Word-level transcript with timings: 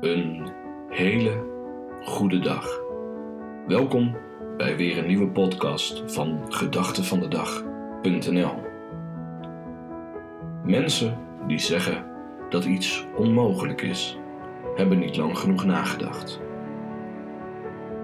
Een 0.00 0.50
hele 0.88 1.44
goede 2.04 2.38
dag. 2.38 2.80
Welkom 3.66 4.16
bij 4.56 4.76
weer 4.76 4.98
een 4.98 5.06
nieuwe 5.06 5.28
podcast 5.28 6.02
van 6.06 6.40
gedachtevandedag.nl. 6.48 8.62
Mensen 10.64 11.18
die 11.46 11.58
zeggen 11.58 12.04
dat 12.48 12.64
iets 12.64 13.06
onmogelijk 13.16 13.82
is, 13.82 14.18
hebben 14.74 14.98
niet 14.98 15.16
lang 15.16 15.38
genoeg 15.38 15.64
nagedacht. 15.64 16.40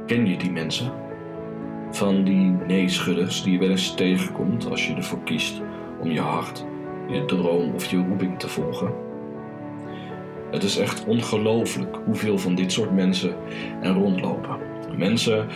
Ken 0.07 0.27
je 0.27 0.37
die 0.37 0.53
mensen? 0.53 0.93
Van 1.91 2.25
die 2.25 2.51
nee-schudders 2.51 3.43
die 3.43 3.53
je 3.53 3.59
wel 3.59 3.71
eens 3.71 3.95
tegenkomt 3.95 4.71
als 4.71 4.87
je 4.87 4.95
ervoor 4.95 5.23
kiest 5.23 5.63
om 6.01 6.11
je 6.11 6.21
hart, 6.21 6.67
je 7.09 7.25
droom 7.25 7.75
of 7.75 7.85
je 7.85 7.97
roeping 7.97 8.39
te 8.39 8.49
volgen? 8.49 9.10
Het 10.51 10.63
is 10.63 10.79
echt 10.79 11.05
ongelooflijk 11.05 11.97
hoeveel 12.05 12.39
van 12.39 12.55
dit 12.55 12.73
soort 12.73 12.93
mensen 12.93 13.35
er 13.83 13.93
rondlopen. 13.93 14.59
Mensen 14.97 15.47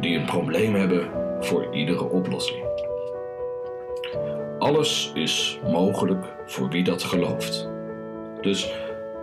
die 0.00 0.18
een 0.18 0.24
probleem 0.24 0.74
hebben 0.74 1.08
voor 1.40 1.74
iedere 1.74 2.04
oplossing. 2.10 2.64
Alles 4.58 5.10
is 5.14 5.60
mogelijk 5.70 6.26
voor 6.46 6.68
wie 6.68 6.84
dat 6.84 7.02
gelooft. 7.02 7.68
Dus 8.40 8.72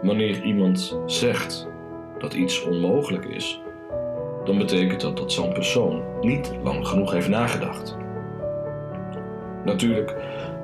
wanneer 0.02 0.44
iemand 0.44 0.99
zegt 1.05 1.67
dat 2.19 2.33
iets 2.33 2.63
onmogelijk 2.63 3.25
is, 3.25 3.61
dan 4.44 4.58
betekent 4.58 5.02
dat 5.02 5.17
dat 5.17 5.31
zo'n 5.31 5.53
persoon 5.53 6.03
niet 6.22 6.52
lang 6.63 6.88
genoeg 6.88 7.11
heeft 7.11 7.30
nagedacht. 7.30 7.97
Natuurlijk 9.66 10.16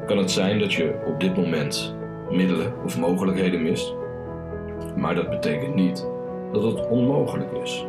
kan 0.06 0.18
het 0.18 0.32
zijn 0.32 0.60
dat 0.60 0.74
je 0.74 1.02
op 1.06 1.20
dit 1.20 1.36
moment 1.36 1.96
middelen 2.32 2.74
of 2.84 3.00
mogelijkheden 3.00 3.62
mist. 3.62 3.96
Maar 4.96 5.16
dat 5.16 5.30
betekent 5.30 5.76
niet 5.76 6.10
dat 6.52 6.64
het 6.64 6.88
onmogelijk 6.88 7.52
is. 7.64 7.86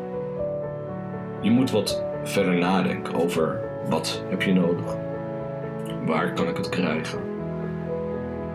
Je 1.41 1.51
moet 1.51 1.71
wat 1.71 2.05
verder 2.23 2.55
nadenken 2.55 3.15
over 3.15 3.61
wat 3.89 4.25
heb 4.29 4.43
je 4.43 4.53
nodig? 4.53 4.97
Waar 6.07 6.33
kan 6.33 6.49
ik 6.49 6.57
het 6.57 6.69
krijgen? 6.69 7.19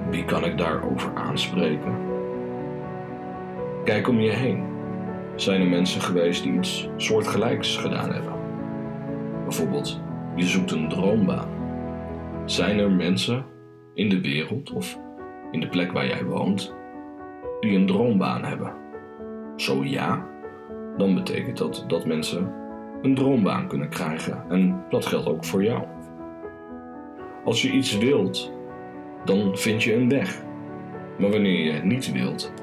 Wie 0.09 0.26
kan 0.26 0.45
ik 0.45 0.58
daarover 0.58 1.11
aanspreken? 1.16 1.95
Kijk 3.83 4.08
om 4.08 4.20
je 4.20 4.31
heen. 4.31 4.64
Zijn 5.36 5.61
er 5.61 5.67
mensen 5.67 6.02
geweest 6.02 6.44
die 6.44 6.54
iets 6.54 6.89
soortgelijks 6.95 7.78
gedaan 7.78 8.14
hebben? 8.14 8.33
Bijvoorbeeld, 9.44 10.02
je 10.36 10.44
zoekt 10.44 10.72
een 10.72 10.89
droombaan. 10.89 11.50
Zijn 12.45 12.80
er 12.80 12.92
mensen 12.92 13.45
in 13.94 14.09
de 14.09 14.22
wereld 14.22 14.72
of 14.72 14.98
in 15.52 15.59
de 15.59 15.67
plek 15.67 15.92
waar 15.92 16.08
jij 16.08 16.23
woont, 16.23 16.76
die 17.59 17.76
een 17.76 17.86
droombaan 17.86 18.44
hebben? 18.44 18.73
Zo 19.56 19.84
ja, 19.84 20.28
dan 20.98 21.16
betekent 21.16 21.58
dat 21.58 21.84
dat 21.88 22.06
mensen 22.06 22.54
een 23.02 23.16
droombaan 23.16 23.67
kunnen 23.67 23.89
krijgen 23.89 24.44
en 24.50 24.84
dat 24.89 25.06
geldt 25.06 25.28
ook 25.28 25.45
voor 25.45 25.64
jou. 25.64 25.84
Als 27.45 27.62
je 27.62 27.72
iets 27.72 27.98
wilt, 27.98 28.54
dan 29.26 29.58
vind 29.58 29.84
je 29.84 29.95
een 29.95 30.09
weg. 30.09 30.45
Maar 31.17 31.30
wanneer 31.30 31.66
je 31.66 31.72
het 31.72 31.84
niet 31.84 32.11
wilt, 32.11 32.54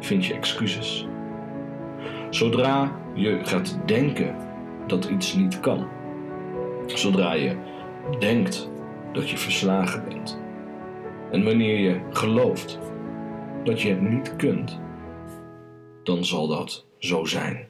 vind 0.00 0.24
je 0.24 0.34
excuses. 0.34 1.06
Zodra 2.30 2.92
je 3.14 3.38
gaat 3.42 3.78
denken 3.84 4.36
dat 4.86 5.04
iets 5.04 5.34
niet 5.34 5.60
kan, 5.60 5.88
zodra 6.86 7.32
je 7.32 7.56
denkt 8.18 8.70
dat 9.12 9.30
je 9.30 9.36
verslagen 9.36 10.04
bent, 10.08 10.40
en 11.30 11.44
wanneer 11.44 11.78
je 11.78 12.00
gelooft 12.10 12.78
dat 13.64 13.80
je 13.80 13.88
het 13.88 14.00
niet 14.00 14.36
kunt, 14.36 14.80
dan 16.02 16.24
zal 16.24 16.48
dat 16.48 16.86
zo 16.98 17.24
zijn. 17.24 17.68